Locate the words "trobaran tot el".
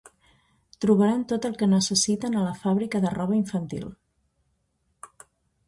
0.85-1.53